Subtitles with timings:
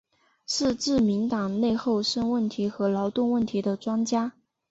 [0.47, 4.31] 是自民党内厚生问题和劳动问题的专家。